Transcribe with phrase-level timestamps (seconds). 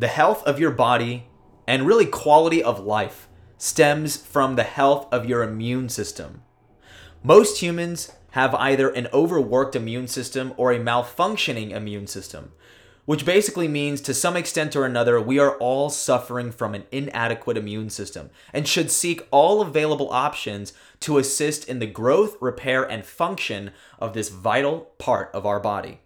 [0.00, 1.26] The health of your body
[1.66, 6.40] and really quality of life stems from the health of your immune system.
[7.22, 12.52] Most humans have either an overworked immune system or a malfunctioning immune system,
[13.04, 17.58] which basically means to some extent or another, we are all suffering from an inadequate
[17.58, 23.04] immune system and should seek all available options to assist in the growth, repair, and
[23.04, 26.00] function of this vital part of our body.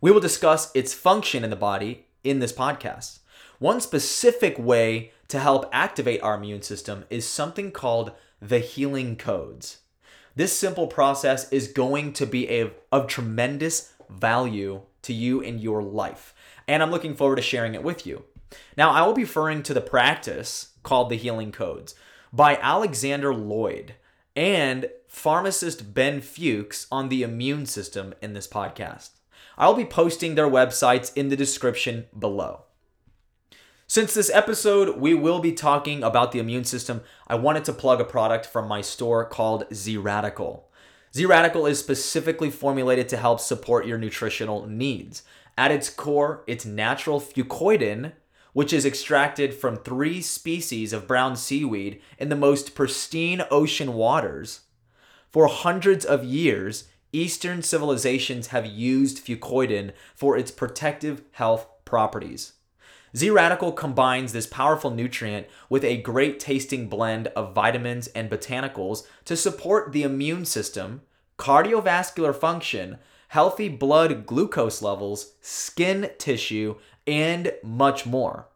[0.00, 3.20] We will discuss its function in the body in this podcast.
[3.58, 9.78] One specific way to help activate our immune system is something called the healing codes.
[10.34, 15.82] This simple process is going to be a, of tremendous value to you in your
[15.82, 16.34] life,
[16.66, 18.24] and I'm looking forward to sharing it with you.
[18.76, 21.94] Now, I will be referring to the practice called the healing codes
[22.32, 23.90] by Alexander Loyd
[24.34, 29.10] and pharmacist Ben Fuchs on the immune system in this podcast.
[29.58, 32.64] I'll be posting their websites in the description below.
[33.86, 38.00] Since this episode, we will be talking about the immune system, I wanted to plug
[38.00, 40.70] a product from my store called Z Radical.
[41.14, 45.24] Z Radical is specifically formulated to help support your nutritional needs.
[45.58, 48.12] At its core, it's natural fucoidan,
[48.54, 54.60] which is extracted from three species of brown seaweed in the most pristine ocean waters.
[55.30, 62.54] For hundreds of years, Eastern civilizations have used fucoidan for its protective health properties.
[63.14, 69.06] Z Radical combines this powerful nutrient with a great tasting blend of vitamins and botanicals
[69.26, 71.02] to support the immune system,
[71.38, 72.96] cardiovascular function,
[73.28, 78.48] healthy blood glucose levels, skin tissue, and much more.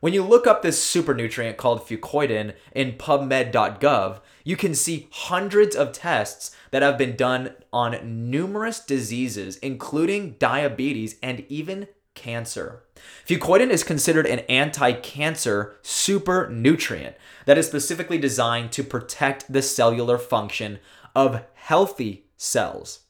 [0.00, 5.76] When you look up this super nutrient called fucoidan in pubmed.gov, you can see hundreds
[5.76, 12.82] of tests that have been done on numerous diseases, including diabetes and even cancer.
[13.28, 19.60] Fucoidan is considered an anti cancer super nutrient that is specifically designed to protect the
[19.60, 20.78] cellular function
[21.14, 23.00] of healthy cells.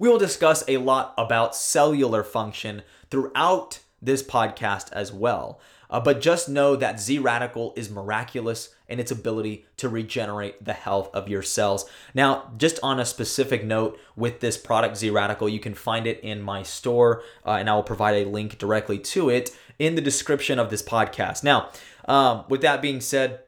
[0.00, 2.82] We will discuss a lot about cellular function
[3.12, 5.60] throughout this podcast as well.
[5.94, 10.72] Uh, but just know that Z Radical is miraculous in its ability to regenerate the
[10.72, 11.88] health of your cells.
[12.14, 16.18] Now, just on a specific note with this product, Z Radical, you can find it
[16.24, 20.00] in my store, uh, and I will provide a link directly to it in the
[20.00, 21.44] description of this podcast.
[21.44, 21.70] Now,
[22.06, 23.44] um, with that being said,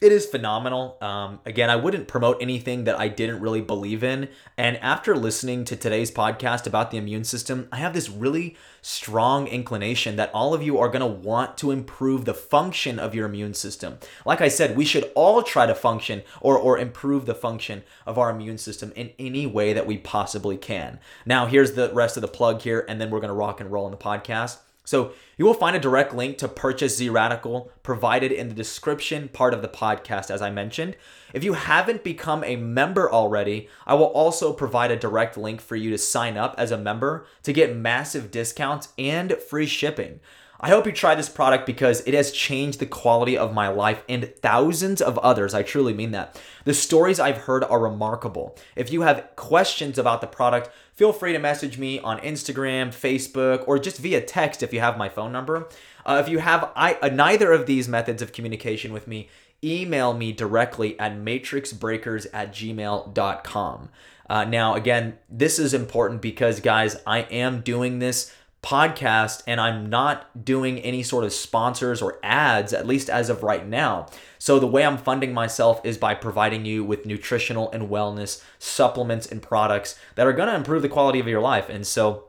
[0.00, 0.96] it is phenomenal.
[1.00, 4.28] Um, again, I wouldn't promote anything that I didn't really believe in.
[4.56, 9.46] And after listening to today's podcast about the immune system, I have this really strong
[9.46, 13.26] inclination that all of you are going to want to improve the function of your
[13.26, 13.98] immune system.
[14.24, 18.18] Like I said, we should all try to function or, or improve the function of
[18.18, 21.00] our immune system in any way that we possibly can.
[21.26, 23.70] Now, here's the rest of the plug here, and then we're going to rock and
[23.70, 24.58] roll in the podcast.
[24.88, 29.28] So you will find a direct link to purchase Z Radical provided in the description
[29.28, 30.96] part of the podcast, as I mentioned.
[31.34, 35.76] If you haven't become a member already, I will also provide a direct link for
[35.76, 40.20] you to sign up as a member to get massive discounts and free shipping.
[40.60, 44.02] I hope you try this product because it has changed the quality of my life
[44.08, 45.54] and thousands of others.
[45.54, 46.40] I truly mean that.
[46.64, 48.56] The stories I've heard are remarkable.
[48.74, 53.68] If you have questions about the product, feel free to message me on Instagram, Facebook,
[53.68, 55.68] or just via text if you have my phone number.
[56.04, 59.28] Uh, if you have I, uh, neither of these methods of communication with me,
[59.62, 63.88] email me directly at matrixbreakers at gmail.com.
[64.28, 69.88] Uh, now, again, this is important because, guys, I am doing this podcast and I'm
[69.88, 74.06] not doing any sort of sponsors or ads, at least as of right now.
[74.38, 79.26] So, the way I'm funding myself is by providing you with nutritional and wellness supplements
[79.26, 81.68] and products that are going to improve the quality of your life.
[81.68, 82.28] And so,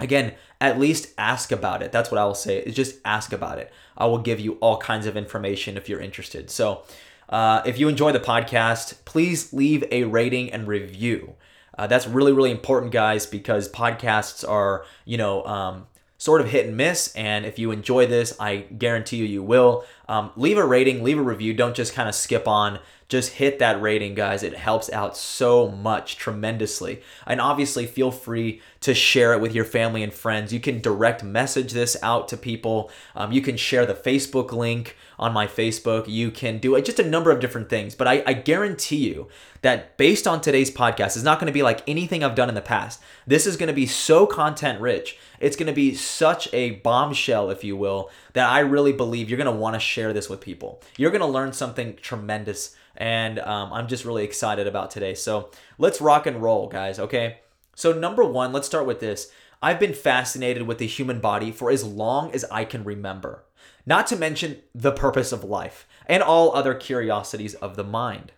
[0.00, 1.92] again, at least ask about it.
[1.92, 3.72] That's what I will say, is just ask about it.
[3.96, 6.50] I will give you all kinds of information if you're interested.
[6.50, 6.84] So,
[7.28, 11.34] uh, if you enjoy the podcast, please leave a rating and review.
[11.76, 15.86] Uh, that's really, really important, guys, because podcasts are, you know, um,
[16.18, 17.14] sort of hit and miss.
[17.14, 19.84] And if you enjoy this, I guarantee you, you will.
[20.08, 21.52] Um, leave a rating, leave a review.
[21.54, 22.78] Don't just kind of skip on.
[23.08, 24.42] Just hit that rating, guys.
[24.42, 27.02] It helps out so much, tremendously.
[27.24, 30.52] And obviously, feel free to share it with your family and friends.
[30.52, 32.90] You can direct message this out to people.
[33.14, 36.08] Um, you can share the Facebook link on my Facebook.
[36.08, 37.94] You can do just a number of different things.
[37.94, 39.28] But I, I guarantee you
[39.62, 42.54] that based on today's podcast, it's not going to be like anything I've done in
[42.56, 43.00] the past.
[43.26, 45.16] This is going to be so content rich.
[45.38, 49.36] It's going to be such a bombshell, if you will, that I really believe you're
[49.36, 50.82] going to want to share this with people.
[50.96, 52.74] You're going to learn something tremendous.
[52.96, 55.14] And um, I'm just really excited about today.
[55.14, 57.38] So let's rock and roll, guys, okay?
[57.74, 59.30] So, number one, let's start with this.
[59.62, 63.44] I've been fascinated with the human body for as long as I can remember,
[63.84, 68.32] not to mention the purpose of life and all other curiosities of the mind.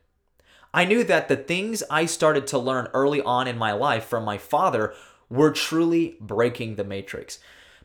[0.73, 4.25] I knew that the things I started to learn early on in my life from
[4.25, 4.93] my father
[5.31, 7.39] were truly breaking the matrix.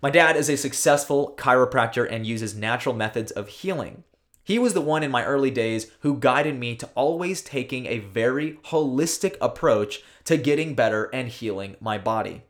[0.03, 4.03] My dad is a successful chiropractor and uses natural methods of healing.
[4.43, 7.99] He was the one in my early days who guided me to always taking a
[7.99, 12.41] very holistic approach to getting better and healing my body.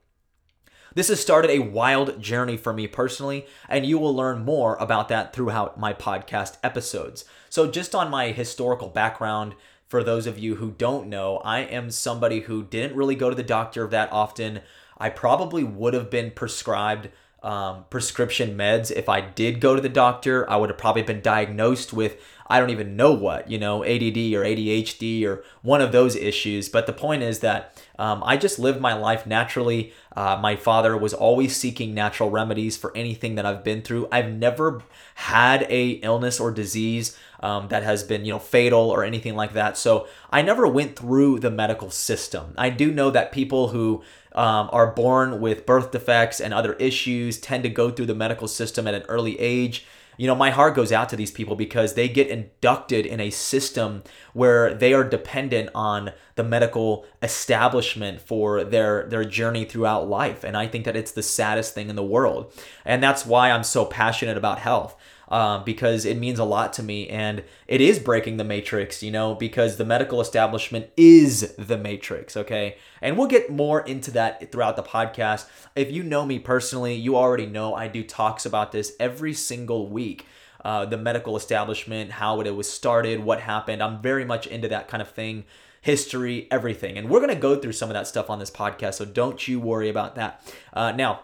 [0.96, 5.08] This has started a wild journey for me personally, and you will learn more about
[5.10, 7.24] that throughout my podcast episodes.
[7.52, 9.54] So, just on my historical background,
[9.88, 13.36] for those of you who don't know, I am somebody who didn't really go to
[13.36, 14.62] the doctor that often.
[14.98, 17.10] I probably would have been prescribed
[17.44, 18.92] um, prescription meds.
[18.92, 22.18] If I did go to the doctor, I would have probably been diagnosed with
[22.48, 26.69] I don't even know what, you know, ADD or ADHD or one of those issues.
[26.69, 29.94] But the point is that um, I just lived my life naturally.
[30.16, 34.07] Uh, my father was always seeking natural remedies for anything that I've been through.
[34.12, 34.84] I've never
[35.16, 39.54] had a illness or disease um, that has been, you know, fatal or anything like
[39.54, 39.78] that.
[39.78, 42.54] So I never went through the medical system.
[42.57, 44.01] I do know that people who
[44.34, 48.48] um, are born with birth defects and other issues tend to go through the medical
[48.48, 49.86] system at an early age
[50.18, 53.30] you know, my heart goes out to these people because they get inducted in a
[53.30, 54.04] system
[54.34, 60.44] where they are dependent on the medical establishment for their their journey throughout life.
[60.44, 62.54] And I think that it's the saddest thing in the world.
[62.86, 64.95] And that's why I'm so passionate about health
[65.33, 69.09] um, because it means a lot to me and it is breaking the matrix, you
[69.09, 72.77] know, because the medical establishment is the matrix, okay?
[73.01, 75.47] And we'll get more into that throughout the podcast.
[75.75, 79.89] If you know me personally, you already know I do talks about this every single
[79.89, 80.27] week.
[80.63, 83.81] Uh, the medical establishment, how it was started, what happened.
[83.81, 85.45] I'm very much into that kind of thing
[85.81, 86.95] history, everything.
[86.95, 89.45] And we're going to go through some of that stuff on this podcast, so don't
[89.47, 90.41] you worry about that.
[90.71, 91.21] Uh, now,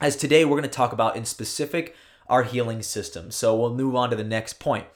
[0.00, 1.94] as today we're going to talk about in specific
[2.28, 3.30] our healing system.
[3.30, 4.86] So we'll move on to the next point.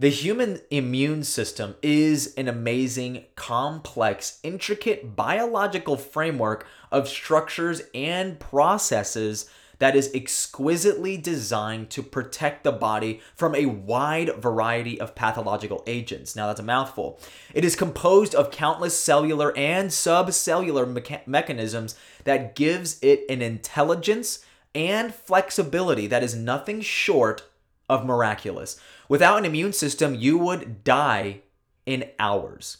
[0.00, 9.50] The human immune system is an amazing, complex, intricate biological framework of structures and processes
[9.78, 16.34] that is exquisitely designed to protect the body from a wide variety of pathological agents.
[16.36, 17.18] Now, that's a mouthful.
[17.54, 24.44] It is composed of countless cellular and subcellular mecha- mechanisms that gives it an intelligence
[24.74, 27.42] and flexibility that is nothing short
[27.88, 28.78] of miraculous.
[29.08, 31.40] Without an immune system, you would die
[31.86, 32.78] in hours.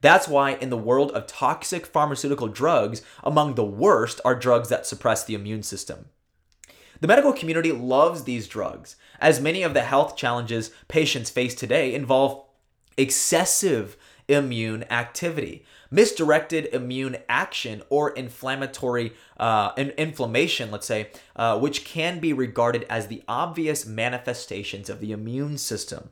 [0.00, 4.86] That's why, in the world of toxic pharmaceutical drugs, among the worst are drugs that
[4.86, 6.06] suppress the immune system.
[7.00, 11.94] The medical community loves these drugs, as many of the health challenges patients face today
[11.94, 12.44] involve
[12.96, 13.96] excessive
[14.28, 15.64] immune activity
[15.94, 23.06] misdirected immune action or inflammatory uh, inflammation, let's say, uh, which can be regarded as
[23.06, 26.10] the obvious manifestations of the immune system.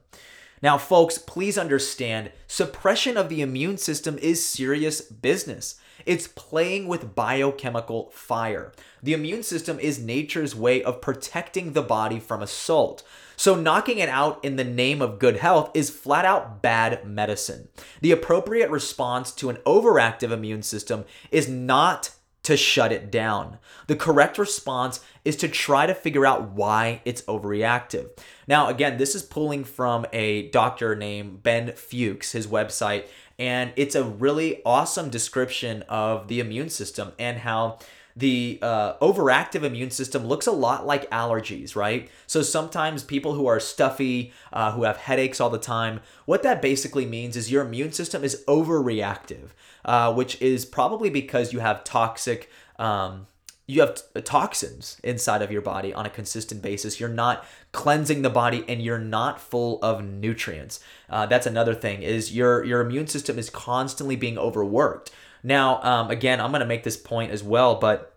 [0.63, 5.81] Now, folks, please understand suppression of the immune system is serious business.
[6.07, 8.73] It's playing with biochemical fire.
[9.03, 13.03] The immune system is nature's way of protecting the body from assault.
[13.37, 17.69] So, knocking it out in the name of good health is flat out bad medicine.
[18.01, 22.11] The appropriate response to an overactive immune system is not
[22.43, 23.59] to shut it down.
[23.87, 28.11] The correct response is to try to figure out why it's overreactive.
[28.49, 33.07] Now, again, this is pulling from a doctor named Ben Fuchs, his website,
[33.39, 37.79] and it's a really awesome description of the immune system and how
[38.17, 42.11] the uh, overactive immune system looks a lot like allergies, right?
[42.27, 46.63] So sometimes people who are stuffy, uh, who have headaches all the time, what that
[46.63, 49.51] basically means is your immune system is overreactive,
[49.85, 52.51] uh, which is probably because you have toxic.
[52.79, 53.27] Um,
[53.67, 56.99] you have t- toxins inside of your body on a consistent basis.
[56.99, 60.81] You're not cleansing the body, and you're not full of nutrients.
[61.09, 62.03] Uh, that's another thing.
[62.03, 65.11] Is your your immune system is constantly being overworked.
[65.43, 68.15] Now, um, again, I'm going to make this point as well, but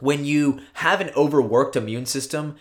[0.00, 2.56] when you have an overworked immune system,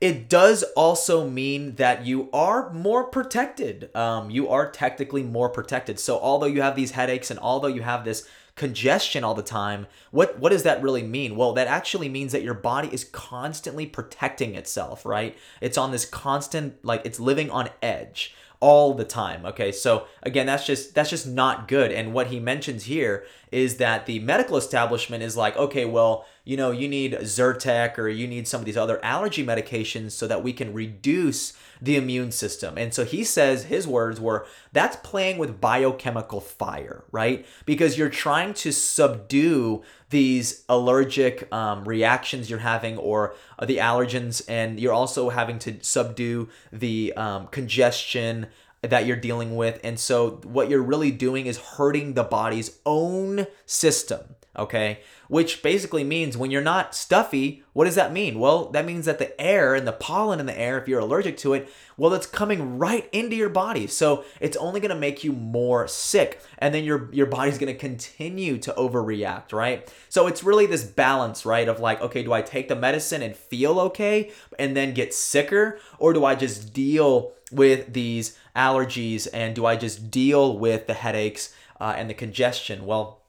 [0.00, 3.94] it does also mean that you are more protected.
[3.96, 5.98] Um, you are technically more protected.
[5.98, 9.86] So, although you have these headaches and although you have this congestion all the time,
[10.10, 11.36] what what does that really mean?
[11.36, 15.36] Well, that actually means that your body is constantly protecting itself, right?
[15.60, 19.72] It's on this constant like it's living on edge all the time okay?
[19.72, 21.92] So again that's just that's just not good.
[21.92, 26.56] And what he mentions here is that the medical establishment is like okay well you
[26.56, 30.44] know, you need Zyrtec or you need some of these other allergy medications so that
[30.44, 32.78] we can reduce the immune system.
[32.78, 37.44] And so he says his words were that's playing with biochemical fire, right?
[37.66, 44.78] Because you're trying to subdue these allergic um, reactions you're having or the allergens, and
[44.78, 48.46] you're also having to subdue the um, congestion
[48.82, 49.80] that you're dealing with.
[49.82, 55.00] And so what you're really doing is hurting the body's own system okay?
[55.28, 58.38] Which basically means when you're not stuffy, what does that mean?
[58.38, 61.36] Well, that means that the air and the pollen in the air, if you're allergic
[61.38, 63.86] to it, well, it's coming right into your body.
[63.86, 66.40] So it's only gonna make you more sick.
[66.58, 69.92] And then your, your body's gonna continue to overreact, right?
[70.08, 71.68] So it's really this balance, right?
[71.68, 75.78] Of like, okay, do I take the medicine and feel okay and then get sicker?
[75.98, 80.94] Or do I just deal with these allergies and do I just deal with the
[80.94, 82.86] headaches uh, and the congestion?
[82.86, 83.22] Well,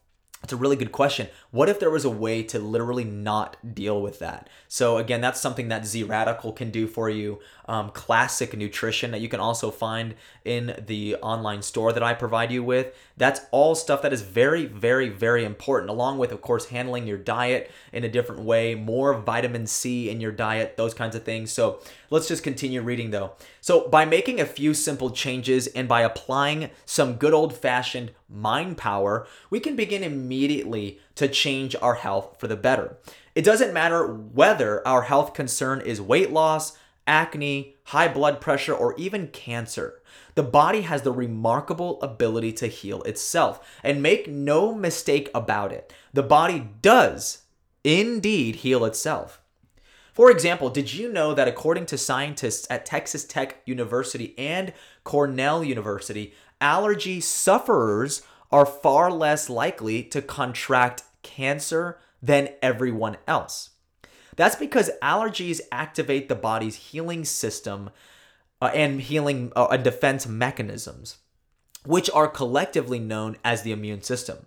[0.44, 1.28] it's a really good question.
[1.52, 4.50] What if there was a way to literally not deal with that?
[4.68, 7.40] So again, that's something that Z Radical can do for you.
[7.68, 12.52] Um, classic nutrition that you can also find in the online store that I provide
[12.52, 12.96] you with.
[13.18, 15.90] That's all stuff that is very, very, very important.
[15.90, 20.22] Along with, of course, handling your diet in a different way, more vitamin C in
[20.22, 21.52] your diet, those kinds of things.
[21.52, 23.34] So let's just continue reading though.
[23.62, 28.78] So by making a few simple changes and by applying some good old fashioned mind
[28.78, 32.98] power, we can begin immediately to change our health for the better.
[33.36, 38.96] It doesn't matter whether our health concern is weight loss, acne, high blood pressure, or
[38.98, 40.02] even cancer.
[40.36, 43.80] The body has the remarkable ability to heal itself.
[43.84, 47.44] And make no mistake about it, the body does
[47.84, 49.42] indeed heal itself.
[50.14, 55.64] For example, did you know that according to scientists at Texas Tech University and Cornell
[55.64, 61.04] University, allergy sufferers are far less likely to contract
[61.36, 63.72] cancer than everyone else.
[64.38, 67.90] That's because allergies activate the body's healing system
[68.62, 71.18] uh, and healing uh, defense mechanisms,
[71.86, 74.46] which are collectively known as the immune system.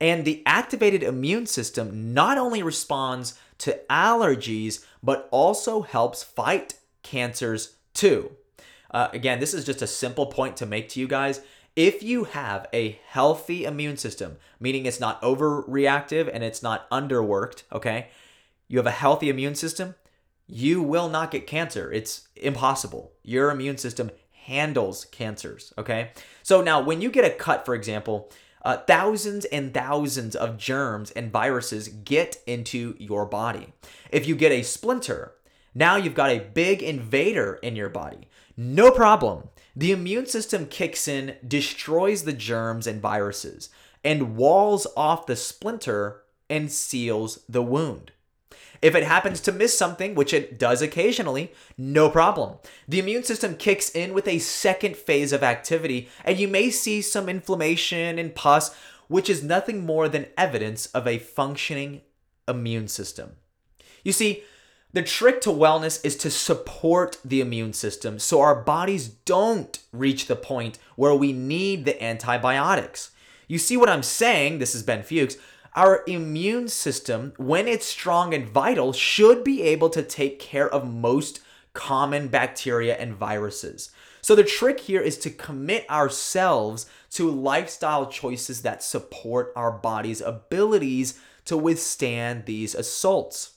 [0.00, 7.76] And the activated immune system not only responds to allergies, but also helps fight cancers
[7.94, 8.32] too.
[8.90, 11.40] Uh, again, this is just a simple point to make to you guys.
[11.80, 17.62] If you have a healthy immune system, meaning it's not overreactive and it's not underworked,
[17.72, 18.08] okay?
[18.68, 19.94] You have a healthy immune system,
[20.46, 21.90] you will not get cancer.
[21.90, 23.12] It's impossible.
[23.22, 24.10] Your immune system
[24.44, 26.10] handles cancers, okay?
[26.42, 31.10] So now, when you get a cut, for example, uh, thousands and thousands of germs
[31.12, 33.72] and viruses get into your body.
[34.12, 35.32] If you get a splinter,
[35.74, 38.28] now you've got a big invader in your body.
[38.54, 39.48] No problem.
[39.80, 43.70] The immune system kicks in, destroys the germs and viruses,
[44.04, 46.20] and walls off the splinter
[46.50, 48.12] and seals the wound.
[48.82, 52.58] If it happens to miss something, which it does occasionally, no problem.
[52.86, 57.00] The immune system kicks in with a second phase of activity, and you may see
[57.00, 58.76] some inflammation and pus,
[59.08, 62.02] which is nothing more than evidence of a functioning
[62.46, 63.36] immune system.
[64.04, 64.44] You see,
[64.92, 70.26] the trick to wellness is to support the immune system so our bodies don't reach
[70.26, 73.12] the point where we need the antibiotics.
[73.46, 74.58] You see what I'm saying?
[74.58, 75.36] This is Ben Fuchs.
[75.74, 80.92] Our immune system, when it's strong and vital, should be able to take care of
[80.92, 81.40] most
[81.72, 83.90] common bacteria and viruses.
[84.22, 90.20] So the trick here is to commit ourselves to lifestyle choices that support our body's
[90.20, 93.52] abilities to withstand these assaults.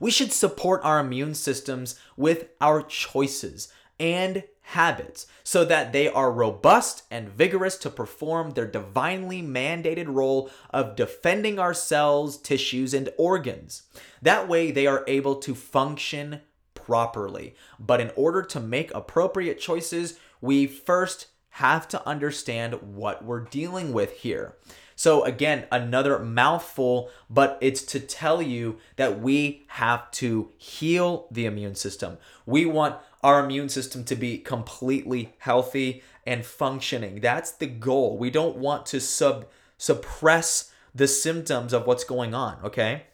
[0.00, 3.68] We should support our immune systems with our choices
[4.00, 10.50] and habits so that they are robust and vigorous to perform their divinely mandated role
[10.70, 13.82] of defending our cells, tissues, and organs.
[14.22, 16.40] That way, they are able to function
[16.74, 17.54] properly.
[17.78, 23.92] But in order to make appropriate choices, we first have to understand what we're dealing
[23.92, 24.56] with here.
[25.00, 31.46] So, again, another mouthful, but it's to tell you that we have to heal the
[31.46, 32.18] immune system.
[32.44, 37.22] We want our immune system to be completely healthy and functioning.
[37.22, 38.18] That's the goal.
[38.18, 39.46] We don't want to sub
[39.78, 43.04] suppress the symptoms of what's going on, okay?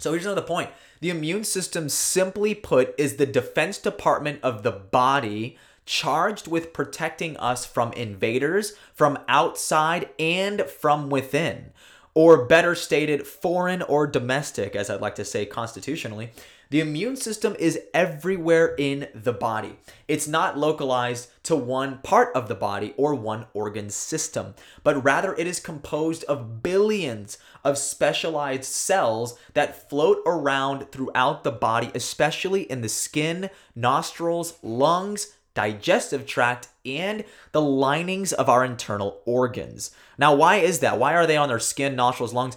[0.00, 0.70] So here's another point.
[1.00, 7.36] The immune system simply put is the defense department of the body charged with protecting
[7.36, 11.72] us from invaders, from outside, and from within.
[12.14, 16.30] or better stated, foreign or domestic, as I'd like to say constitutionally,
[16.70, 19.76] the immune system is everywhere in the body.
[20.08, 25.34] It's not localized to one part of the body or one organ system, but rather
[25.34, 32.62] it is composed of billions of specialized cells that float around throughout the body, especially
[32.62, 39.90] in the skin, nostrils, lungs, digestive tract, and the linings of our internal organs.
[40.18, 40.98] Now, why is that?
[40.98, 42.56] Why are they on their skin, nostrils, lungs?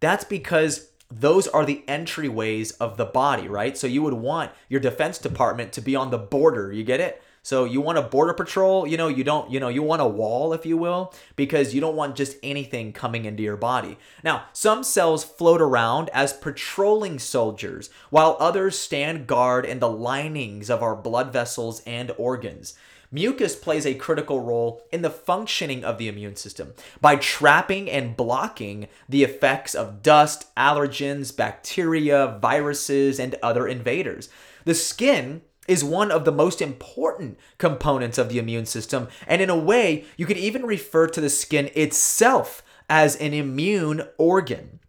[0.00, 3.76] That's because those are the entryways of the body, right?
[3.76, 6.72] So you would want your defense department to be on the border.
[6.72, 7.22] You get it?
[7.44, 10.06] So you want a border patrol, you know, you don't, you know, you want a
[10.06, 13.98] wall, if you will, because you don't want just anything coming into your body.
[14.24, 20.70] Now, some cells float around as patrolling soldiers, while others stand guard in the linings
[20.70, 22.72] of our blood vessels and organs.
[23.12, 26.72] Mucus plays a critical role in the functioning of the immune system
[27.02, 34.30] by trapping and blocking the effects of dust, allergens, bacteria, viruses, and other invaders.
[34.64, 39.50] The skin is one of the most important components of the immune system, and in
[39.50, 44.80] a way, you could even refer to the skin itself as an immune organ.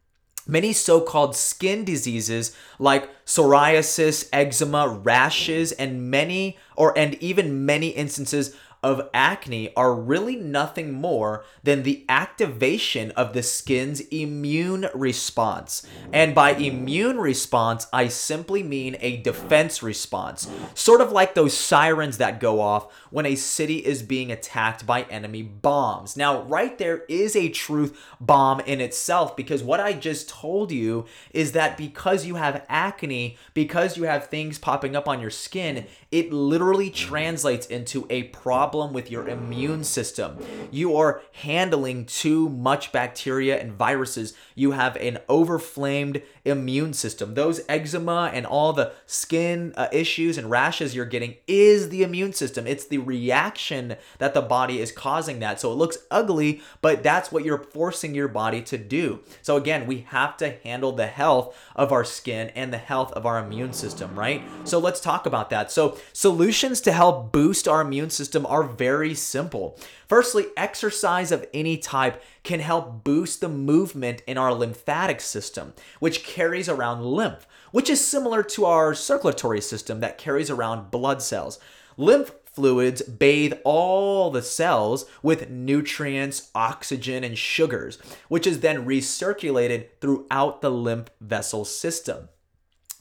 [0.47, 7.89] Many so called skin diseases like psoriasis, eczema, rashes, and many or and even many
[7.89, 8.55] instances
[8.85, 15.87] of acne are really nothing more than the activation of the skin's immune response.
[16.13, 22.19] And by immune response, I simply mean a defense response, sort of like those sirens
[22.19, 26.15] that go off when a city is being attacked by enemy bombs.
[26.15, 31.05] Now, right there is a truth bomb in itself because what I just told you
[31.33, 35.87] is that because you have acne, because you have things popping up on your skin,
[36.15, 40.37] it literally translates into a problem with your immune system.
[40.71, 44.33] You are handling too much bacteria and viruses.
[44.55, 47.35] You have an overflamed immune system.
[47.35, 52.33] Those eczema and all the skin uh, issues and rashes you're getting is the immune
[52.33, 52.65] system.
[52.65, 55.59] It's the reaction that the body is causing that.
[55.59, 59.19] So it looks ugly, but that's what you're forcing your body to do.
[59.41, 63.25] So again, we have to handle the health of our skin and the health of
[63.25, 64.41] our immune system, right?
[64.63, 65.71] So let's talk about that.
[65.71, 69.77] So Solutions to help boost our immune system are very simple.
[70.07, 76.23] Firstly, exercise of any type can help boost the movement in our lymphatic system, which
[76.23, 81.59] carries around lymph, which is similar to our circulatory system that carries around blood cells.
[81.97, 87.97] Lymph fluids bathe all the cells with nutrients, oxygen, and sugars,
[88.29, 92.29] which is then recirculated throughout the lymph vessel system.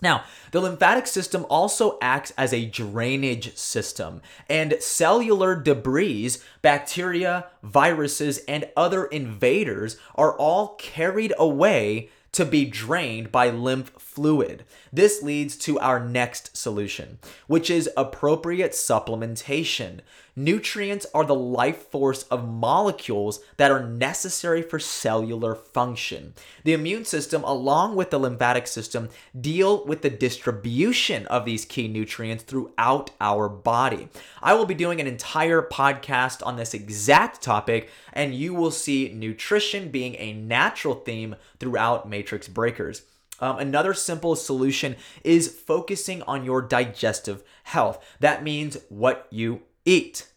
[0.05, 8.41] Now, the lymphatic system also acts as a drainage system, and cellular debris, bacteria, viruses,
[8.47, 14.65] and other invaders are all carried away to be drained by lymph fluid.
[14.93, 20.01] This leads to our next solution, which is appropriate supplementation.
[20.37, 26.35] Nutrients are the life force of molecules that are necessary for cellular function.
[26.65, 31.87] The immune system, along with the lymphatic system, deal with the distribution of these key
[31.87, 34.09] nutrients throughout our body.
[34.43, 39.13] I will be doing an entire podcast on this exact topic, and you will see
[39.15, 43.03] nutrition being a natural theme throughout Matrix Breakers.
[43.39, 48.05] Um, another simple solution is focusing on your digestive health.
[48.19, 50.29] That means what you eat.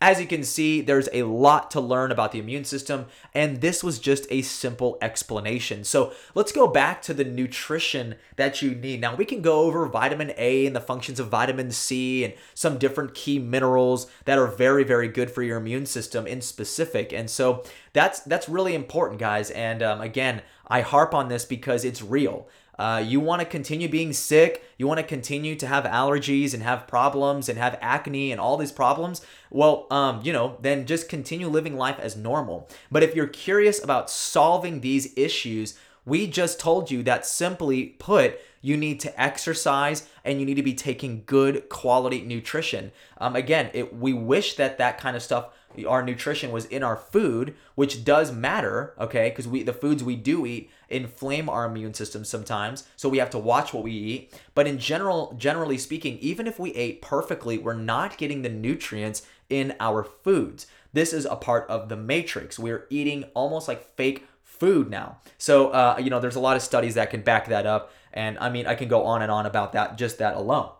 [0.00, 3.84] As you can see, there's a lot to learn about the immune system, and this
[3.84, 5.84] was just a simple explanation.
[5.84, 9.00] So let's go back to the nutrition that you need.
[9.00, 12.78] Now, we can go over vitamin A and the functions of vitamin C and some
[12.78, 17.12] different key minerals that are very, very good for your immune system in specific.
[17.12, 19.52] And so that's that's really important, guys.
[19.52, 22.48] And um, again, I harp on this because it's real.
[22.82, 26.64] Uh, you want to continue being sick, you want to continue to have allergies and
[26.64, 31.08] have problems and have acne and all these problems, well, um, you know, then just
[31.08, 32.68] continue living life as normal.
[32.90, 38.40] But if you're curious about solving these issues, we just told you that simply put,
[38.60, 42.90] you need to exercise and you need to be taking good quality nutrition.
[43.18, 45.50] Um, again, it, we wish that that kind of stuff
[45.86, 49.30] our nutrition was in our food, which does matter, okay?
[49.30, 53.30] Because we the foods we do eat inflame our immune system sometimes, so we have
[53.30, 54.40] to watch what we eat.
[54.54, 59.22] But in general, generally speaking, even if we ate perfectly, we're not getting the nutrients
[59.48, 60.66] in our foods.
[60.92, 62.58] This is a part of the matrix.
[62.58, 65.18] We're eating almost like fake food now.
[65.38, 67.92] So, uh, you know, there's a lot of studies that can back that up.
[68.12, 70.70] And I mean, I can go on and on about that, just that alone.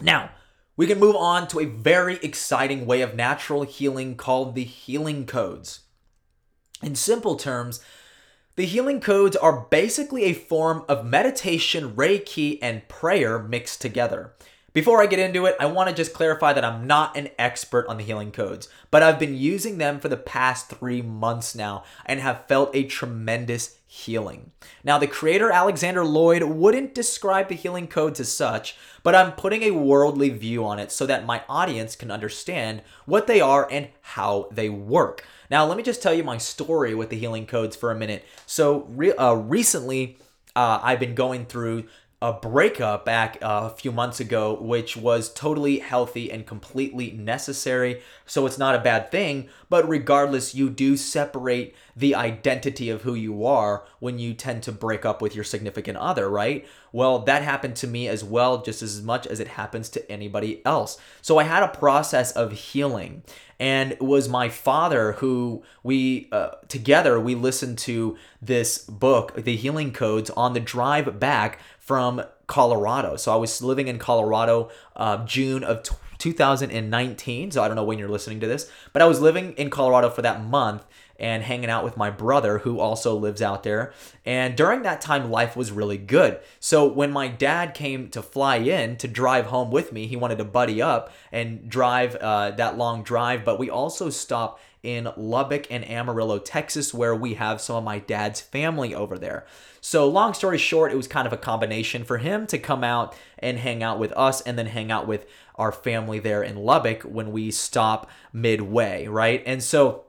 [0.00, 0.30] Now,
[0.76, 5.26] we can move on to a very exciting way of natural healing called the healing
[5.26, 5.80] codes.
[6.82, 7.80] In simple terms,
[8.56, 14.34] the healing codes are basically a form of meditation, Reiki, and prayer mixed together.
[14.76, 17.86] Before I get into it, I want to just clarify that I'm not an expert
[17.88, 21.84] on the healing codes, but I've been using them for the past three months now
[22.04, 24.50] and have felt a tremendous healing.
[24.84, 29.62] Now, the creator Alexander Loyd wouldn't describe the healing codes as such, but I'm putting
[29.62, 33.88] a worldly view on it so that my audience can understand what they are and
[34.02, 35.24] how they work.
[35.50, 38.26] Now, let me just tell you my story with the healing codes for a minute.
[38.44, 40.18] So, re- uh, recently,
[40.54, 41.84] uh, I've been going through
[42.22, 48.00] a breakup back uh, a few months ago, which was totally healthy and completely necessary.
[48.24, 49.48] So it's not a bad thing.
[49.68, 54.72] But regardless, you do separate the identity of who you are when you tend to
[54.72, 56.66] break up with your significant other, right?
[56.90, 60.64] Well, that happened to me as well, just as much as it happens to anybody
[60.64, 60.98] else.
[61.20, 63.24] So I had a process of healing.
[63.58, 69.56] And it was my father who we, uh, together, we listened to this book, The
[69.56, 73.16] Healing Codes, on the drive back from Colorado.
[73.16, 75.82] So I was living in Colorado uh, June of
[76.18, 77.50] 2019.
[77.50, 80.10] So I don't know when you're listening to this, but I was living in Colorado
[80.10, 80.84] for that month
[81.18, 83.92] and hanging out with my brother who also lives out there.
[84.24, 86.40] And during that time, life was really good.
[86.60, 90.38] So when my dad came to fly in to drive home with me, he wanted
[90.38, 93.44] to buddy up and drive uh, that long drive.
[93.44, 97.98] But we also stopped in Lubbock and Amarillo, Texas, where we have some of my
[97.98, 99.44] dad's family over there.
[99.80, 103.14] So, long story short, it was kind of a combination for him to come out
[103.38, 105.26] and hang out with us and then hang out with
[105.56, 109.42] our family there in Lubbock when we stop midway, right?
[109.44, 110.05] And so,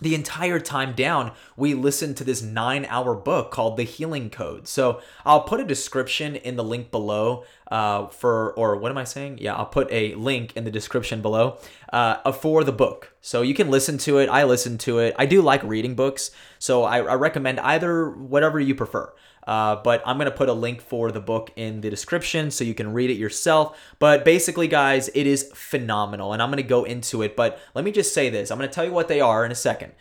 [0.00, 4.68] the entire time down, we listened to this nine hour book called The Healing Code.
[4.68, 9.04] So I'll put a description in the link below uh, for, or what am I
[9.04, 9.38] saying?
[9.40, 11.58] Yeah, I'll put a link in the description below
[11.92, 13.12] uh, for the book.
[13.20, 14.28] So you can listen to it.
[14.28, 15.14] I listen to it.
[15.18, 16.30] I do like reading books.
[16.58, 19.12] So I, I recommend either whatever you prefer.
[19.48, 22.64] Uh, but I'm going to put a link for the book in the description so
[22.64, 23.80] you can read it yourself.
[23.98, 26.34] But basically, guys, it is phenomenal.
[26.34, 27.34] And I'm going to go into it.
[27.34, 29.50] But let me just say this I'm going to tell you what they are in
[29.50, 29.92] a second.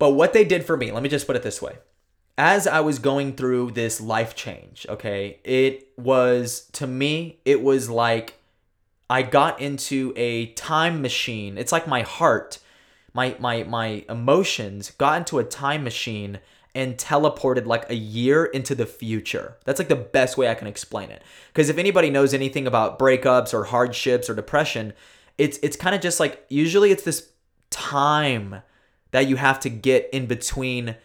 [0.00, 1.78] But what they did for me, let me just put it this way.
[2.36, 7.88] As I was going through this life change, okay, it was, to me, it was
[7.88, 8.40] like
[9.08, 11.58] I got into a time machine.
[11.58, 12.58] It's like my heart,
[13.12, 16.40] my, my, my emotions got into a time machine
[16.74, 19.56] and teleported like a year into the future.
[19.64, 21.22] That's like the best way I can explain it.
[21.52, 24.92] Because if anybody knows anything about breakups or hardships or depression,
[25.38, 27.30] it's it's kind of just like usually it's this
[27.70, 28.62] time
[29.12, 30.96] that you have to get in between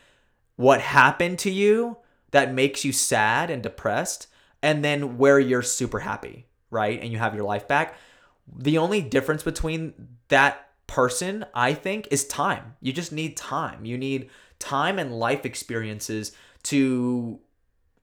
[0.56, 1.98] what happened to you
[2.32, 4.28] that makes you sad and depressed
[4.62, 7.00] and then where you're super happy, right?
[7.02, 7.96] And you have your life back.
[8.58, 9.94] The only difference between
[10.28, 12.76] that person, I think, is time.
[12.82, 13.86] You just need time.
[13.86, 14.30] You need
[14.60, 16.32] time and life experiences
[16.64, 17.40] to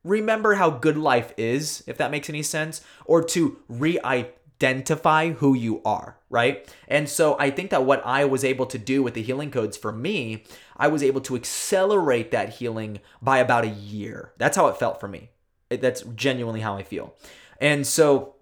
[0.05, 5.55] remember how good life is, if that makes any sense, or to re identify who
[5.55, 6.73] you are, right?
[6.89, 9.77] And so I think that what I was able to do with the healing codes
[9.77, 10.45] for me,
[10.77, 14.33] I was able to accelerate that healing by about a year.
[14.39, 15.31] That's how it felt for me.
[15.69, 17.15] That's genuinely how I feel.
[17.61, 18.37] And so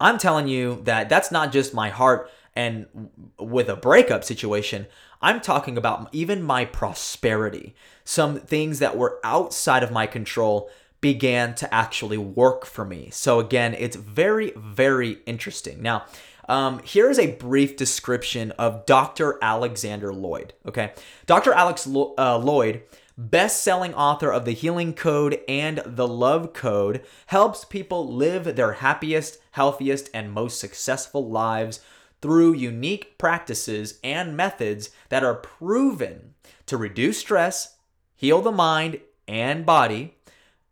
[0.00, 4.86] I'm telling you that that's not just my heart and with a breakup situation,
[5.20, 7.74] I'm talking about even my prosperity.
[8.04, 13.10] Some things that were outside of my control began to actually work for me.
[13.12, 15.82] So, again, it's very, very interesting.
[15.82, 16.06] Now,
[16.48, 19.38] um, here's a brief description of Dr.
[19.42, 20.50] Alexander Loyd.
[20.66, 20.92] Okay.
[21.26, 21.52] Dr.
[21.52, 22.82] Alex Lo- uh, Loyd,
[23.18, 28.74] best selling author of The Healing Code and The Love Code, helps people live their
[28.74, 31.80] happiest, healthiest, and most successful lives
[32.22, 36.34] through unique practices and methods that are proven
[36.66, 37.76] to reduce stress,
[38.14, 40.14] heal the mind and body,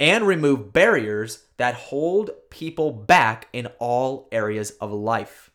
[0.00, 5.50] and remove barriers that hold people back in all areas of life.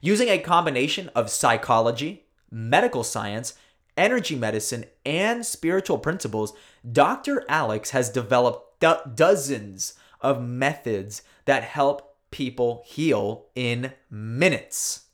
[0.00, 3.54] Using a combination of psychology, medical science,
[3.96, 6.54] energy medicine, and spiritual principles,
[6.90, 7.44] Dr.
[7.48, 15.06] Alex has developed do- dozens of methods that help people heal in minutes.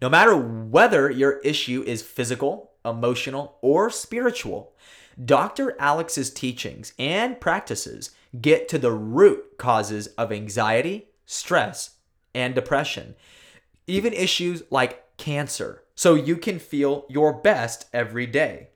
[0.00, 4.72] No matter whether your issue is physical, emotional, or spiritual,
[5.22, 5.76] Dr.
[5.78, 8.10] Alex's teachings and practices
[8.40, 11.96] get to the root causes of anxiety, stress,
[12.34, 13.14] and depression,
[13.86, 18.68] even issues like cancer, so you can feel your best every day.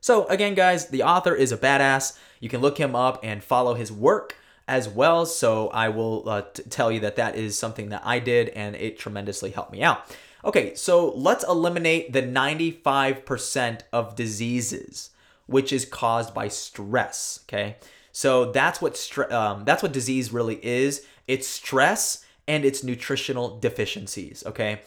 [0.00, 2.16] So, again, guys, the author is a badass.
[2.38, 4.36] You can look him up and follow his work
[4.68, 5.26] as well.
[5.26, 8.76] So I will uh, t- tell you that that is something that I did and
[8.76, 10.04] it tremendously helped me out.
[10.44, 15.10] Okay, so let's eliminate the 95% of diseases
[15.48, 17.76] which is caused by stress, okay?
[18.12, 21.06] So that's what stre- um, that's what disease really is.
[21.26, 24.82] It's stress and its nutritional deficiencies, okay?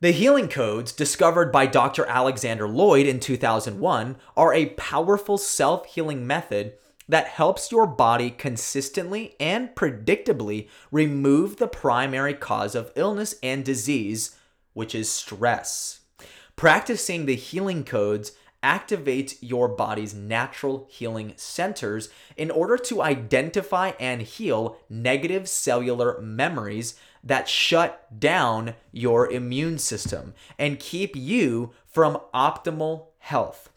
[0.00, 2.06] The healing codes discovered by Dr.
[2.06, 6.74] Alexander Loyd in 2001 are a powerful self-healing method
[7.08, 14.36] that helps your body consistently and predictably remove the primary cause of illness and disease,
[14.72, 16.00] which is stress.
[16.56, 24.22] Practicing the healing codes activates your body's natural healing centers in order to identify and
[24.22, 33.08] heal negative cellular memories that shut down your immune system and keep you from optimal
[33.18, 33.68] health.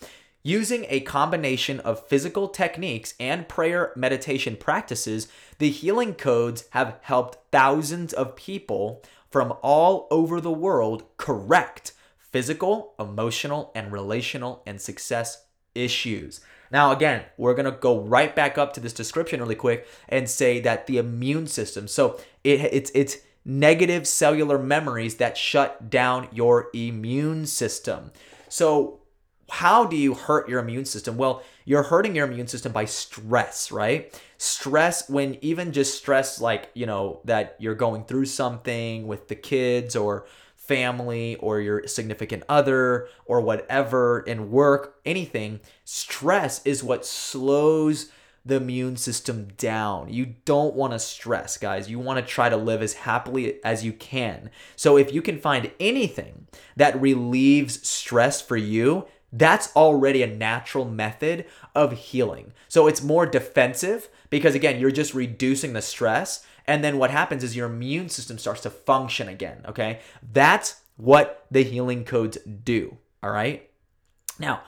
[0.48, 7.52] Using a combination of physical techniques and prayer meditation practices, the healing codes have helped
[7.52, 15.44] thousands of people from all over the world correct physical, emotional, and relational and success
[15.76, 16.40] issues.
[16.72, 20.62] Now, again, we're to go right back up to this description really quick and say
[20.62, 26.70] that the immune system, so it, it's, it's negative cellular memories that shut down your
[26.74, 28.12] immune system.
[28.48, 29.02] So,
[29.50, 31.18] how do you hurt your immune system?
[31.18, 34.20] Well, you're hurting your immune system by stress, right?
[34.38, 39.36] Stress, when even just stress, like, you know, that you're going through something with the
[39.36, 47.06] kids or family or your significant other or whatever in work, anything, stress is what
[47.06, 48.12] slows
[48.46, 50.12] the immune system down.
[50.12, 51.90] You don't want to stress, guys.
[51.90, 54.50] You want to try to live as happily as you can.
[54.76, 60.86] So if you can find anything that relieves stress for you, that's already a natural
[60.86, 62.54] method of healing.
[62.68, 66.46] So it's more defensive because, again, you're just reducing the stress.
[66.66, 69.64] And then what happens is your immune system starts to function again.
[69.68, 70.00] Okay.
[70.34, 72.98] That's what the healing codes do.
[73.22, 73.70] All right.
[74.40, 74.62] Now,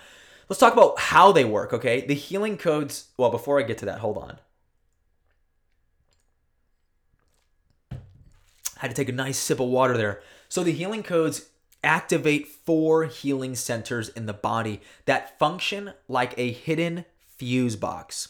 [0.47, 1.73] let's talk about how they work.
[1.73, 2.05] Okay.
[2.05, 4.39] The healing codes, well, before I get to that, hold on.
[7.91, 7.97] I
[8.83, 10.21] had to take a nice sip of water there.
[10.47, 11.49] So the healing codes
[11.83, 17.05] activate four healing centers in the body that function like a hidden
[17.37, 18.29] fuse box.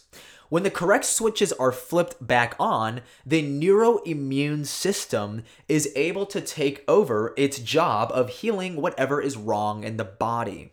[0.50, 6.84] When the correct switches are flipped back on, the neuroimmune system is able to take
[6.88, 10.72] over its job of healing whatever is wrong in the body.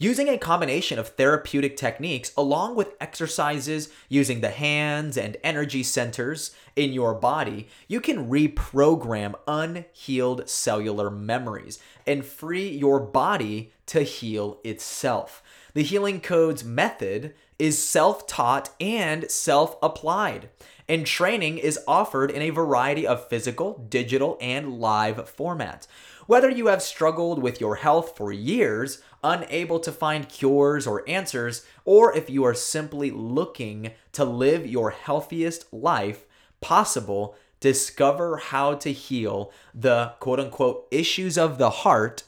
[0.00, 6.54] Using a combination of therapeutic techniques along with exercises using the hands and energy centers
[6.76, 14.60] in your body, you can reprogram unhealed cellular memories and free your body to heal
[14.62, 15.42] itself.
[15.74, 20.48] The Healing Codes method is self taught and self applied,
[20.88, 25.88] and training is offered in a variety of physical, digital, and live formats.
[26.28, 31.64] Whether you have struggled with your health for years, unable to find cures or answers,
[31.84, 36.24] or if you are simply looking to live your healthiest life
[36.60, 42.22] possible, discover how to heal the quote unquote issues of the heart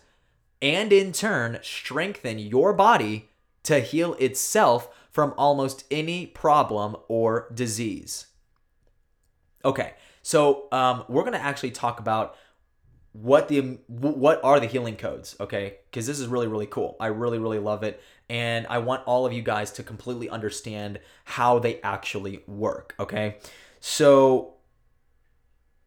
[0.60, 3.28] and in turn strengthen your body
[3.62, 8.26] to heal itself from almost any problem or disease.
[9.64, 12.36] Okay, so um, we're gonna actually talk about
[13.12, 15.78] what the what are the healing codes okay?
[15.90, 16.96] Because this is really really cool.
[17.00, 18.00] I really really love it.
[18.28, 23.36] And i want all of you guys to completely understand how they actually work okay?
[23.80, 24.54] So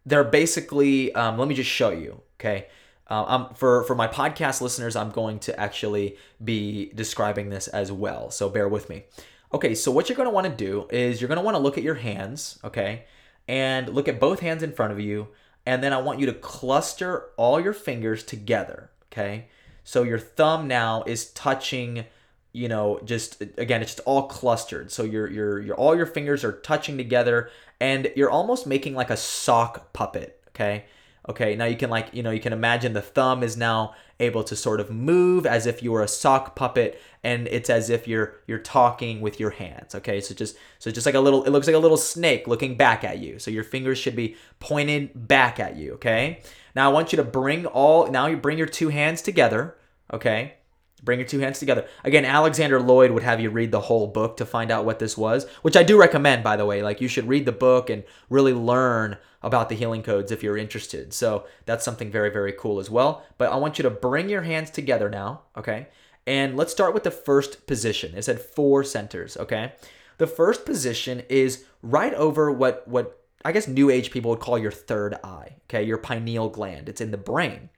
[0.06, 2.68] they're basically um, let me just show you okay?
[3.08, 8.32] Um, for for my podcast listeners i'm going to actually be describing this as well
[8.32, 9.06] so bear with me.
[9.54, 11.64] Okay so what you're going to want to do is you're going to want to
[11.64, 13.06] look at your hands okay?
[13.48, 15.28] And look at both hands in front of you
[15.66, 19.48] and then I want you to cluster all your fingers together, okay?
[19.84, 22.06] So your thumb now is touching,
[22.52, 24.92] you know, just again, it's just all clustered.
[24.92, 27.50] So your your your all your fingers are touching together
[27.80, 30.86] and you're almost making like a sock puppet, okay?
[31.30, 34.44] Okay, now you can like, you know, you can imagine the thumb is now able
[34.44, 38.08] to sort of move as if you were a sock puppet and it's as if
[38.08, 40.20] you're you're talking with your hands okay?
[40.20, 43.04] So just so just like a little it looks like a little snake looking back
[43.04, 43.40] at you.
[43.40, 46.42] So your fingers should be pointed back at you okay?
[46.76, 49.76] Now i want you to bring all now you bring your two hands together
[50.12, 50.56] okay?
[51.02, 51.88] Bring your two hands together.
[52.04, 55.18] Again alexander Loyd would have you read the whole book to find out what this
[55.18, 56.84] was which i do recommend by the way.
[56.84, 60.58] Like you should read the book and really learn about the healing codes if you're
[60.58, 61.14] interested.
[61.14, 63.26] So that's something very, very cool as well.
[63.38, 65.88] But I want you to bring your hands together now, okay?
[66.26, 68.16] And let's start with the first position.
[68.16, 69.74] It said four centers, okay?
[70.18, 74.58] The first position is right over what what I guess new age people would call
[74.58, 75.84] your third eye, okay?
[75.84, 76.88] Your pineal gland.
[76.88, 77.70] It's in the brain.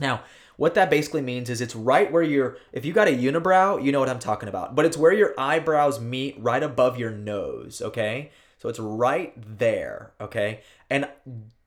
[0.00, 0.22] Now,
[0.56, 3.92] what that basically means is it's right where your if you got a unibrow, you
[3.92, 4.74] know what I'm talking about.
[4.74, 8.30] But it's where your eyebrows meet right above your nose, okay?
[8.62, 10.60] So it's right there, okay?
[10.88, 11.08] And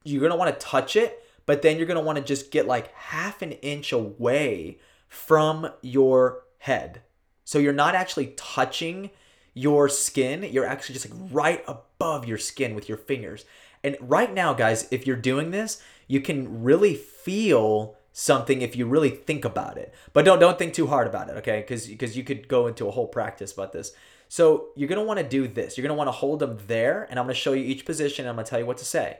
[0.06, 3.52] you're want to touch it, but then you're want to just get like half an
[3.52, 4.80] inch away
[5.10, 7.02] from your head.
[7.44, 9.10] So you're not actually touching
[9.54, 13.44] your skin, you're actually just like right above your skin with your fingers.
[13.84, 18.86] And right now, guys, if you're doing this, you can really feel something if you
[18.86, 19.94] really think about it.
[20.14, 21.60] But don't don't think too hard about it, okay?
[21.60, 23.92] Because because you could go into a whole practice about this.
[24.36, 25.78] So you're gonna want to do this.
[25.78, 28.26] You're gonna want to hold them there, and I'm gonna show you each position.
[28.26, 29.19] And I'm gonna tell you what to say.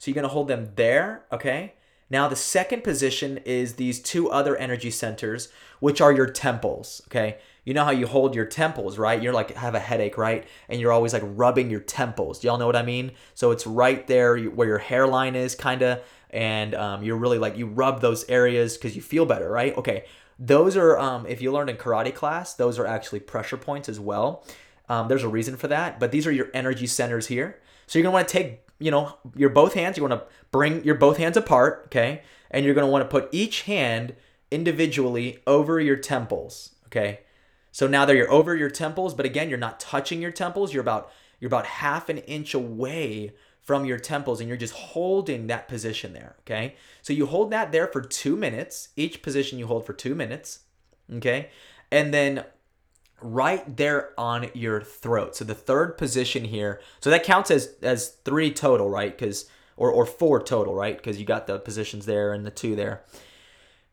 [0.00, 1.74] So you're gonna hold them there, okay?
[2.10, 7.38] Now the second position is these two other energy centers, which are your temples, okay?
[7.64, 9.22] You know how you hold your temples, right?
[9.22, 10.44] You're like have a headache, right?
[10.68, 12.40] And you're always like rubbing your temples.
[12.40, 13.12] Do y'all know what I mean?
[13.34, 17.56] So it's right there where your hairline is, kind of and um, you're really like
[17.56, 19.76] you rub those areas because you feel better, right?
[19.76, 20.06] Okay,
[20.38, 23.98] those are um, if you learned in karate class, those are actually pressure points as
[23.98, 24.44] well.
[24.88, 27.58] Um, there's a reason for that, but these are your energy centers here.
[27.86, 29.96] So you're gonna want to take you know your both hands.
[29.96, 33.28] You want to bring your both hands apart, okay, and you're gonna want to put
[33.32, 34.14] each hand
[34.50, 37.20] individually over your temples, okay.
[37.72, 40.72] So now that you're over your temples, but again, you're not touching your temples.
[40.72, 43.34] You're about you're about half an inch away
[43.66, 46.76] from your temples and you're just holding that position there, okay?
[47.02, 48.90] So you hold that there for 2 minutes.
[48.94, 50.60] Each position you hold for 2 minutes,
[51.12, 51.50] okay?
[51.90, 52.44] And then
[53.20, 55.34] right there on your throat.
[55.34, 59.18] So the third position here, so that counts as as 3 total, right?
[59.18, 61.02] Cuz or or 4 total, right?
[61.02, 63.02] Cuz you got the positions there and the 2 there.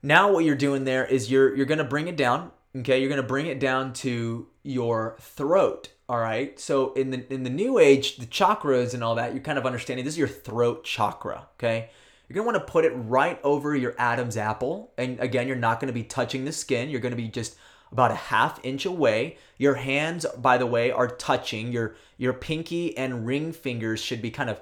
[0.04, 3.00] Now what you're doing there is you're you're to bring it down, okay?
[3.00, 6.60] You're to bring it down to your throat all right.
[6.60, 9.66] So in the in the new age, the chakras and all that, you're kind of
[9.66, 11.90] understanding this is your throat chakra, okay?
[12.30, 14.94] You're going to want to put it right over your Adam's apple.
[14.96, 16.92] And again, you're not going to be touching the skin.
[16.92, 17.56] You're going to be just
[17.92, 19.38] about a half inch away.
[19.58, 21.72] Your hands, by the way, are touching.
[21.72, 24.62] Your your pinky and ring fingers should be kind of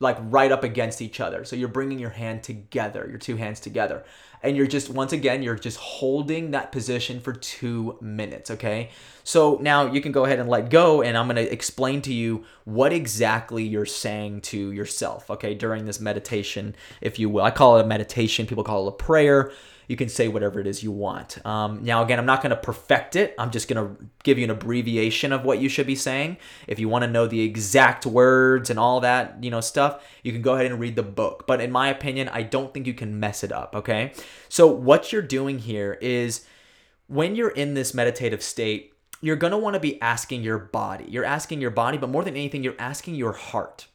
[0.00, 1.44] like right up against each other.
[1.44, 4.02] So you're bringing your hand together, your two hands together.
[4.42, 8.90] And you're just, once again, you're just holding that position for two minutes, okay?
[9.24, 12.44] So now you can go ahead and let go, and I'm gonna explain to you
[12.64, 17.42] what exactly you're saying to yourself, okay, during this meditation, if you will.
[17.42, 19.50] I call it a meditation, people call it a prayer
[19.88, 21.44] you can say whatever it is you want.
[21.46, 23.34] Um, now, again, I'm not going to perfect it.
[23.38, 26.36] I'm just going to give you an abbreviation of what you should be saying.
[26.66, 30.30] If you want to know the exact words and all that, you know, stuff, you
[30.30, 31.46] can go ahead and read the book.
[31.46, 33.74] But in my opinion, I don't think you can mess it up.
[33.74, 34.12] Okay.
[34.50, 36.44] So what you're doing here is
[37.06, 41.06] when you're in this meditative state, you're going to want to be asking your body.
[41.08, 43.86] You're asking your body, but more than anything, you're asking your heart.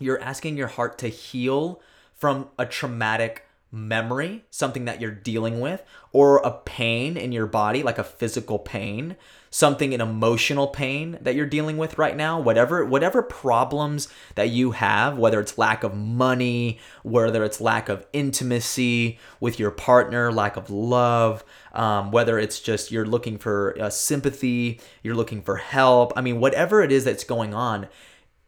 [0.00, 1.80] You're asking your heart to heal
[2.12, 7.82] from a traumatic memory, something that you're dealing with, or a pain in your body,
[7.82, 9.16] like a physical pain,
[9.50, 14.72] something an emotional pain that you're dealing with right now, whatever whatever problems that you
[14.72, 20.56] have, whether it's lack of money, whether it's lack of intimacy with your partner, lack
[20.56, 26.12] of love, um, whether it's just you're looking for uh, sympathy, you're looking for help.
[26.16, 27.88] I mean, whatever it is that's going on,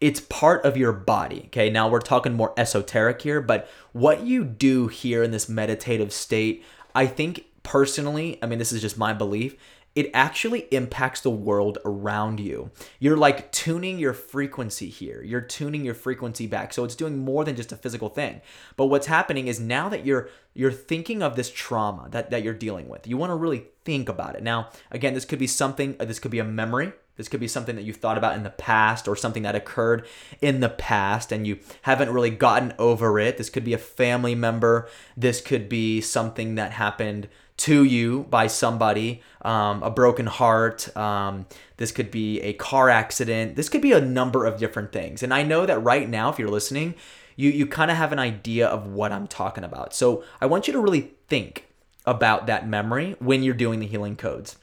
[0.00, 1.44] it's part of your body.
[1.46, 6.12] Okay, now we're talking more esoteric here, but what you do here in this meditative
[6.12, 9.56] state, I think personally, I mean, this is just my belief,
[9.96, 12.70] it actually impacts the world around you.
[13.00, 15.20] You're like tuning your frequency here.
[15.22, 16.72] You're tuning your frequency back.
[16.72, 18.40] So it's doing more than just a physical thing.
[18.76, 22.54] But what's happening is now that you're you're thinking of this trauma that, that you're
[22.54, 24.42] dealing with, you want to really think about it.
[24.42, 27.76] Now, again, this could be something, this could be a memory this could be something
[27.76, 30.06] that you've thought about in the past or something that occurred
[30.40, 33.36] in the past and you haven't really gotten over it.
[33.36, 34.88] This could be a family member.
[35.16, 40.96] This could be something that happened to you by somebody, um, a broken heart.
[40.96, 41.44] Um,
[41.76, 43.54] this could be a car accident.
[43.54, 45.22] This could be a number of different things.
[45.22, 46.94] And I know that right now, if you're listening,
[47.36, 49.92] you, you kind of have an idea of what I'm talking about.
[49.92, 51.66] So I want you to really think
[52.06, 54.56] about that memory when you're doing the healing codes.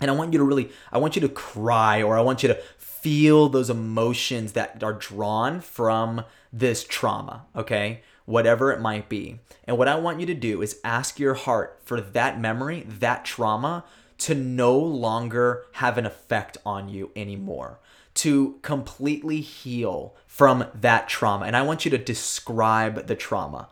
[0.00, 2.48] And I want you to really, I want you to cry or I want you
[2.48, 8.02] to feel those emotions that are drawn from this trauma, okay?
[8.24, 9.38] Whatever it might be.
[9.64, 13.24] And what I want you to do is ask your heart for that memory, that
[13.24, 13.84] trauma,
[14.18, 17.78] to no longer have an effect on you anymore,
[18.14, 21.46] to completely heal from that trauma.
[21.46, 23.68] And I want you to describe the trauma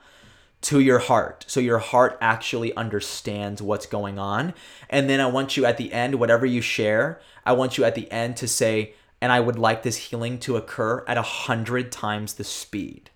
[0.65, 4.53] to your heart so your heart actually understands what's going on
[4.91, 7.95] and then i want you at the end whatever you share i want you at
[7.95, 11.93] the end to say and i would like this healing to occur at a hundred
[11.93, 13.11] times the speed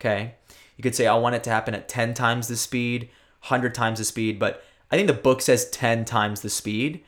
[0.00, 0.34] okay
[0.76, 3.08] You could say, I want it to happen at 10 times the speed,
[3.42, 7.04] 100 times the speed, but I think the book says 10 times the speed.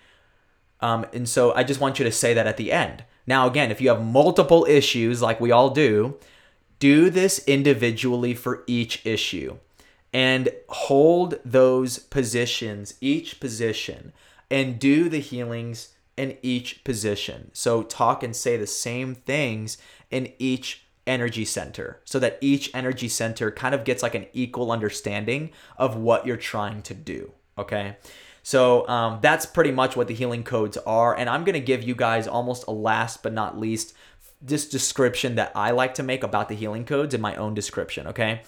[0.81, 3.05] Um, and so I just want you to say that at the end.
[3.27, 6.17] Now, again, if you have multiple issues like we all do,
[6.85, 9.57] do this individually for each issue
[10.13, 14.13] and hold those positions, each position,
[14.51, 17.51] and do the healings in each position.
[17.55, 19.79] So talk and say the same things
[20.11, 24.71] in each energy center so that each energy center kind of gets like an equal
[24.71, 27.33] understanding of what you're trying to do.
[27.57, 27.97] Okay.
[28.43, 31.17] So um, that's pretty much what the healing codes are.
[31.17, 33.95] And I'm going to give you guys almost a last but not least
[34.45, 38.07] this description that I like to make about the healing codes in my own description.
[38.09, 38.43] Okay.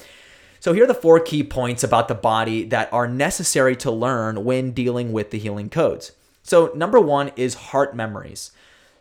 [0.60, 4.44] So here are the four key points about the body that are necessary to learn
[4.44, 6.12] when dealing with the healing codes.
[6.42, 8.52] So, number one is heart memories.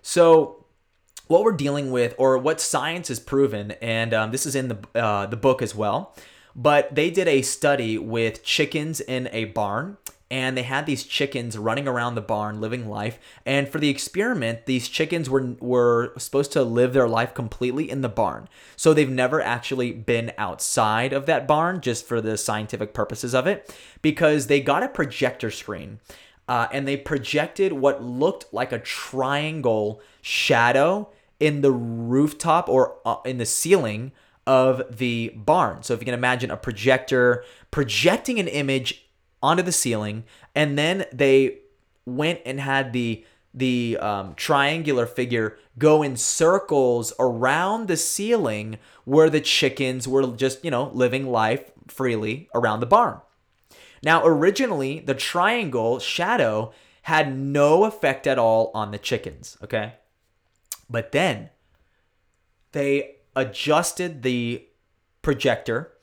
[0.02, 0.66] So,
[1.28, 4.78] what we're dealing with, or what science has proven, and um, this is in the
[4.96, 6.16] uh, the book as well,
[6.56, 9.98] but they did a study with chickens in a barn,
[10.32, 14.66] and they had these chickens running around the barn living life and for the experiment
[14.66, 19.10] these chickens were were supposed to live their life completely in the barn so they've
[19.10, 24.48] never actually been outside of that barn just for the scientific purposes of it because
[24.48, 26.00] they got a projector screen
[26.48, 31.10] uh, and they projected what looked like a triangle shadow
[31.40, 34.12] in the rooftop or uh, in the ceiling
[34.48, 35.82] of the barn.
[35.82, 39.05] So if you can imagine a projector projecting an image
[39.46, 40.24] onto the ceiling,
[40.56, 41.60] and then they
[42.06, 43.24] went and had the
[43.54, 50.66] the um, triangular figure go in circles around the ceiling where the chickens were just
[50.66, 53.20] you know living life freely around the barn.
[54.04, 56.74] Now, originally, the triangle shadow
[57.04, 59.94] had no effect at all on the chickens, okay?
[60.90, 61.50] But then
[62.72, 64.68] they adjusted the
[65.22, 65.95] projector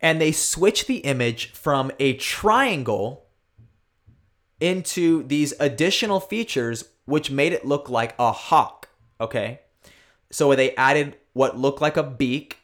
[0.00, 3.26] and they switch the image from a triangle
[4.60, 8.88] into these additional features which made it look like a hawk
[9.20, 9.60] okay?
[10.30, 12.58] So they added what looked like a beak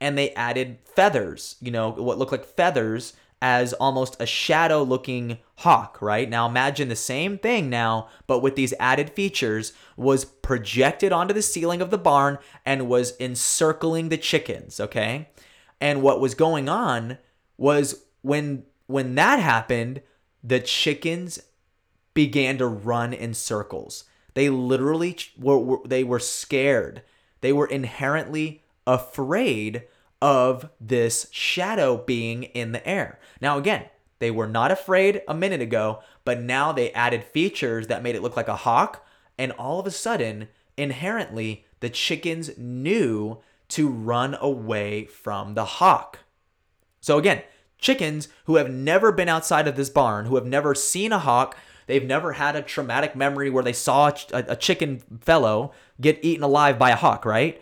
[0.00, 5.38] and they added feathers you know what looked like feathers as almost a shadow looking
[5.56, 6.28] hawk right?
[6.28, 11.42] Now imagine the same thing now but with these added features was projected onto the
[11.42, 15.28] ceiling of the barn and was encircling the chickens okay
[15.80, 17.18] and what was going on
[17.56, 20.02] was when when that happened,
[20.42, 21.40] the chickens
[22.12, 24.04] began to run in circles.
[24.34, 27.02] They literally were, were they were scared.
[27.40, 29.84] They were inherently afraid
[30.20, 33.18] of this shadow being in the air.
[33.40, 33.86] Now again,
[34.18, 38.22] they were not afraid a minute ago, but now they added features that made it
[38.22, 39.06] look like a hawk
[39.38, 43.38] and all of a sudden inherently the chickens knew
[43.70, 46.20] to run away from the hawk.
[47.00, 47.42] So, again,
[47.78, 51.56] chickens who have never been outside of this barn, who have never seen a hawk,
[51.86, 56.44] they've never had a traumatic memory where they saw a, a chicken fellow get eaten
[56.44, 57.60] alive by a hawk, right?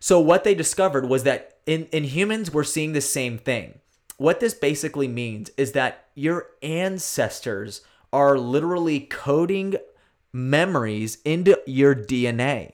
[0.00, 3.78] So, what they discovered was that in, in humans, we're seeing the same thing.
[4.16, 7.82] What this basically means is that your ancestors
[8.12, 9.76] are literally coding
[10.32, 12.72] memories into your DNA.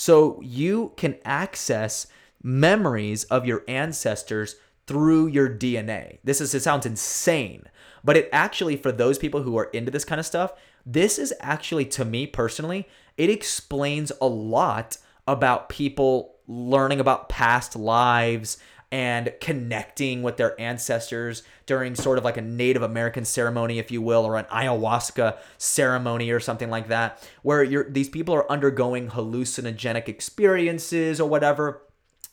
[0.00, 2.06] So you can access
[2.42, 6.20] memories of your ancestors through your DNA.
[6.24, 7.64] This is it sounds insane,
[8.02, 10.54] but it actually for those people who are into this kind of stuff,
[10.86, 12.88] this is actually to me personally,
[13.18, 14.96] it explains a lot
[15.28, 18.56] about people learning about past lives
[18.92, 24.02] and connecting with their ancestors during sort of like a Native American ceremony, if you
[24.02, 29.10] will, or an ayahuasca ceremony or something like that, where you're, these people are undergoing
[29.10, 31.82] hallucinogenic experiences or whatever.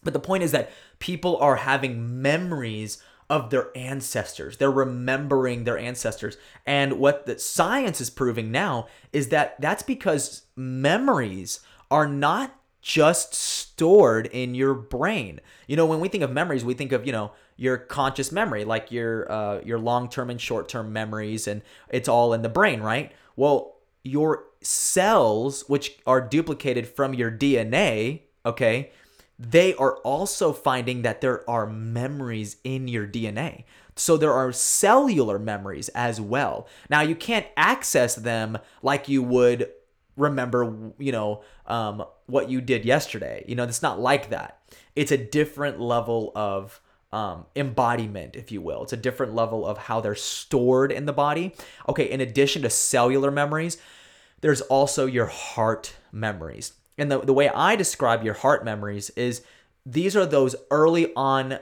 [0.04, 4.58] But the point is that people are having memories of their ancestors.
[4.58, 6.38] They're remembering their ancestors.
[6.66, 11.60] And what the science is proving now is that that's because memories
[11.92, 15.40] are not just stored in your brain.
[15.68, 18.64] You know, when we think of memories, we think of, you know, your conscious memory,
[18.64, 23.12] like your uh, your long-term and short-term memories and it's all in the brain, right?
[23.36, 28.92] Well, your cells which are duplicated from your DNA, okay?
[29.40, 33.66] They are also finding that there are memories in your DNA.
[33.96, 36.68] So there are cellular memories as well.
[36.90, 39.72] Now you can't access them like you would
[40.18, 43.46] remember, you know, um, what you did yesterday.
[43.48, 44.60] You know, it's not like that.
[44.96, 46.82] It's a different level of
[47.14, 48.84] um, embodiment, if you will.
[48.84, 51.54] It's a different level of how they're stored in the body.
[51.88, 53.78] Okay, in addition to cellular memories,
[54.42, 56.74] there's also your heart memories.
[56.98, 59.44] And the, the way I describe your heart memories is
[59.86, 61.60] these are those early on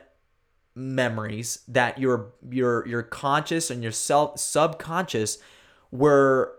[0.77, 5.37] memories that your your your conscious and your self subconscious
[5.91, 6.53] were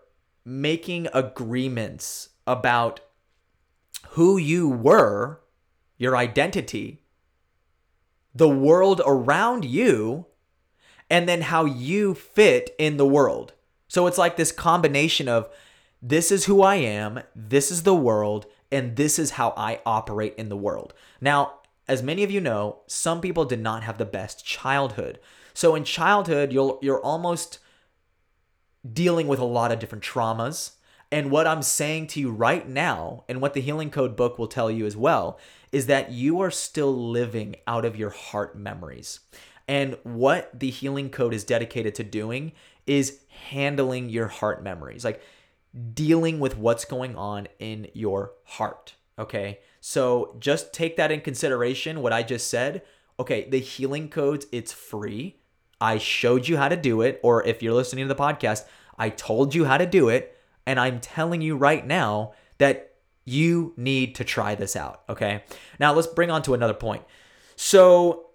[0.47, 3.01] making agreements about
[4.11, 5.41] who you were,
[5.99, 7.03] your identity,
[8.33, 10.27] the world around you,
[11.11, 13.55] and then how you fit in the world.
[13.89, 15.49] So it's like this combination of
[16.01, 20.35] this is who I am, this is the world, and this is how I operate
[20.37, 20.95] in the world.
[21.21, 25.19] Now, as many of you know, some people did not have the best childhood.
[25.55, 27.59] So in childhood, you'll you're almost
[28.93, 30.73] dealing with a lot of different traumas.
[31.13, 34.49] And what I'm saying to you right now, and what the Healing Code book will
[34.49, 35.39] tell you as well,
[35.71, 39.21] is that you are still living out of your heart memories.
[39.69, 42.53] And what the Healing Code is dedicated to doing
[42.87, 43.21] is
[43.51, 45.21] handling your heart memories, like
[45.93, 48.95] dealing with what's going on in your heart.
[49.19, 49.61] Okay.
[49.81, 52.83] So just take that in consideration, what I just said.
[53.19, 53.49] Okay.
[53.49, 55.37] The Healing Codes, it's free.
[55.81, 57.21] I showed you how to do it.
[57.23, 58.65] Or if you're listening to the podcast,
[58.99, 60.37] I told you how to do it.
[60.67, 65.03] And I'm telling you right now that you need to try this out.
[65.09, 65.45] Okay.
[65.79, 67.03] Now let's bring on to another point.
[67.57, 68.27] So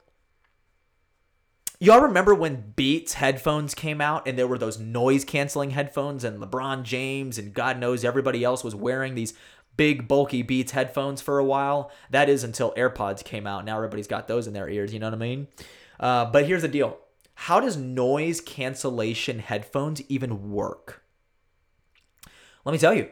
[1.83, 6.39] Y'all remember when Beats headphones came out and there were those noise canceling headphones and
[6.39, 9.33] LeBron James and God knows everybody else was wearing these
[9.77, 11.91] big bulky Beats headphones for a while?
[12.11, 13.65] That is until AirPods came out.
[13.65, 15.47] Now everybody's got those in their ears, you know what I mean?
[15.99, 16.99] Uh, but here's the deal.
[17.45, 21.01] How does noise cancellation headphones even work?
[22.63, 23.09] Let me tell you.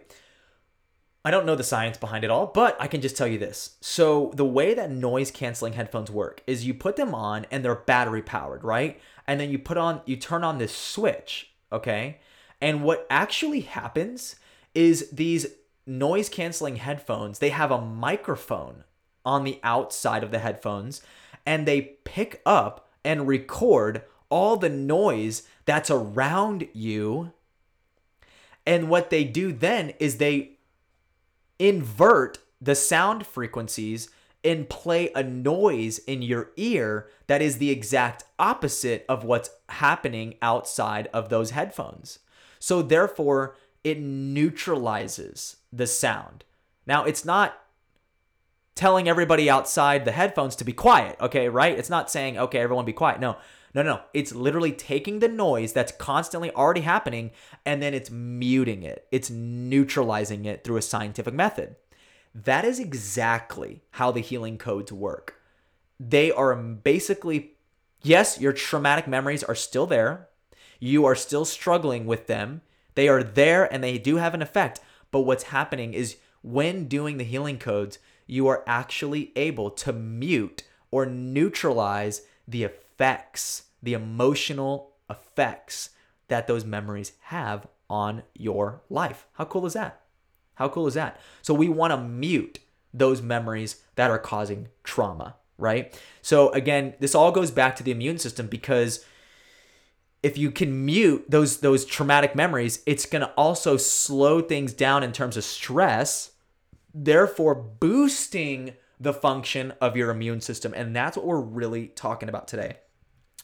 [1.25, 3.77] I don't know the science behind it all, but I can just tell you this.
[3.81, 7.73] So, the way that noise canceling headphones work is you put them on and they're
[7.73, 9.01] battery powered, right?
[9.25, 12.19] And then you put on, you turn on this switch, okay?
[12.61, 14.35] And what actually happens
[14.75, 15.47] is these
[15.87, 18.83] noise canceling headphones, they have a microphone
[19.25, 21.01] on the outside of the headphones
[21.47, 27.31] and they pick up and record all the noise that's around you.
[28.65, 30.51] And what they do then is they
[31.57, 34.09] invert the sound frequencies
[34.43, 40.35] and play a noise in your ear that is the exact opposite of what's happening
[40.41, 42.19] outside of those headphones.
[42.59, 46.43] So, therefore, it neutralizes the sound.
[46.85, 47.61] Now, it's not
[48.75, 51.77] telling everybody outside the headphones to be quiet, okay, right?
[51.77, 53.19] It's not saying, okay, everyone be quiet.
[53.19, 53.37] No,
[53.73, 54.01] no, no.
[54.13, 57.31] It's literally taking the noise that's constantly already happening
[57.65, 59.05] and then it's muting it.
[59.11, 61.75] It's neutralizing it through a scientific method.
[62.33, 65.35] That is exactly how the healing codes work.
[65.99, 67.53] They are basically,
[68.01, 70.27] yes, your traumatic memories are still there.
[70.79, 72.61] You are still struggling with them.
[72.95, 74.79] They are there and they do have an effect.
[75.11, 80.63] But what's happening is when doing the healing codes, you are actually able to mute
[80.91, 85.91] or neutralize the effect effects, the emotional effects
[86.27, 89.25] that those memories have on your life.
[89.33, 90.01] How cool is that?
[90.55, 91.19] How cool is that?
[91.41, 92.59] So we want to mute
[92.93, 95.97] those memories that are causing trauma, right?
[96.21, 99.05] So again, this all goes back to the immune system because
[100.21, 105.03] if you can mute those those traumatic memories, it's going to also slow things down
[105.03, 106.31] in terms of stress,
[106.93, 110.73] therefore boosting the function of your immune system.
[110.75, 112.75] And that's what we're really talking about today.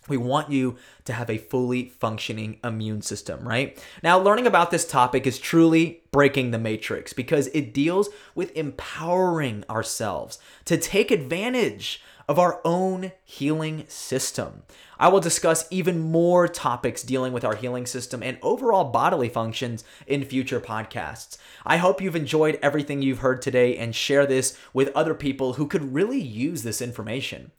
[0.08, 3.82] We want you to have a fully functioning immune system, right?
[4.04, 9.64] Now, learning about this topic is truly breaking the matrix because it deals with empowering
[9.70, 14.64] ourselves to take advantage of our own healing system.
[14.98, 19.84] I will discuss even more topics dealing with our healing system and overall bodily functions
[20.08, 21.38] in future podcasts.
[21.66, 25.68] I hope you've enjoyed everything you've heard today and share this with other people who
[25.68, 27.52] could really use this information.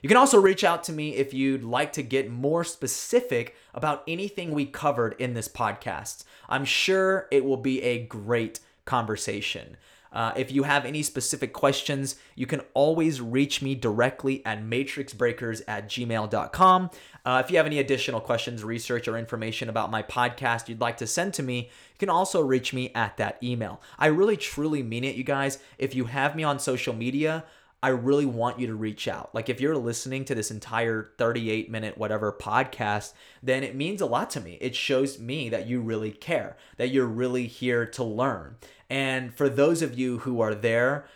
[0.00, 4.04] You can also reach out to me if you'd like to get more specific about
[4.06, 6.24] anything we covered in this podcast.
[6.48, 9.76] I'm sure it will be a great conversation.
[10.12, 15.60] Uh, if you have any specific questions, you can always reach me directly at matrixbreakers
[15.68, 16.90] at gmail.com.
[17.24, 20.96] Uh, if you have any additional questions, research, or information about my podcast you'd like
[20.96, 23.82] to send to me, you can also reach me at that email.
[23.98, 25.58] I really truly mean it, you guys.
[25.76, 27.44] If you have me on social media,
[27.82, 29.32] I really want you to reach out.
[29.34, 33.12] Like if you're listening to this entire 38 minute whatever podcast,
[33.42, 34.58] then it means a lot to me.
[34.60, 38.56] It shows me that you really care, that you're really here to learn.
[38.90, 41.06] And for those of you who are there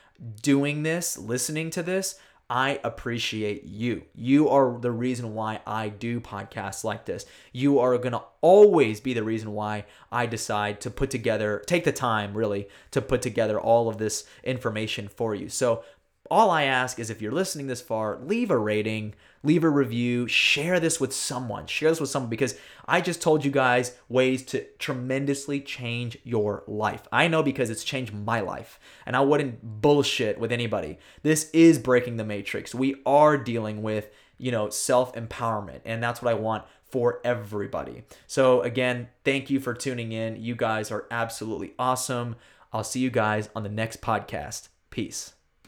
[0.43, 2.17] doing this, listening to this,
[2.53, 4.03] I appreciate you.
[4.15, 7.25] You are the reason why I do podcasts like this.
[7.51, 11.85] You are going to always be the reason why I decide to put together, take
[11.85, 15.49] the time really to put together all of this information for you.
[15.49, 15.83] So
[16.31, 20.29] all I ask is if you're listening this far, leave a rating, leave a review,
[20.29, 21.67] share this with someone.
[21.67, 22.57] Share this with someone because
[22.87, 27.03] I just told you guys ways to tremendously change your life.
[27.11, 30.99] I know because it's changed my life, and I wouldn't bullshit with anybody.
[31.23, 32.75] This is breaking the matrix.
[32.75, 34.09] We are dealing with,
[34.39, 38.05] you know, self empowerment, and that's what I want for everybody.
[38.27, 40.37] So, again, thank you for tuning in.
[40.43, 42.37] You guys are absolutely awesome.
[42.73, 44.69] I'll see you guys on the next podcast.
[44.91, 45.35] Peace.